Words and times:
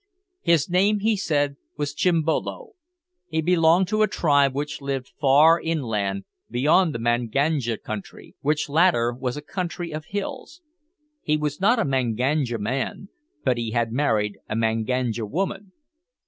His 0.41 0.67
name, 0.67 1.01
he 1.01 1.15
said, 1.15 1.57
was 1.77 1.93
Chimbolo. 1.93 2.69
He 3.27 3.39
belonged 3.39 3.87
to 3.89 4.01
a 4.01 4.07
tribe 4.07 4.55
which 4.55 4.81
lived 4.81 5.13
far 5.21 5.61
inland, 5.63 6.23
beyond 6.49 6.95
the 6.95 6.97
Manganja 6.97 7.77
country, 7.77 8.33
which 8.41 8.67
latter 8.67 9.13
was 9.13 9.37
a 9.37 9.43
country 9.43 9.91
of 9.93 10.05
hills. 10.05 10.63
He 11.21 11.37
was 11.37 11.61
not 11.61 11.77
a 11.77 11.85
Manganja 11.85 12.57
man, 12.57 13.09
but 13.43 13.59
he 13.59 13.73
had 13.73 13.91
married 13.91 14.39
a 14.49 14.55
Manganja 14.55 15.27
woman. 15.29 15.71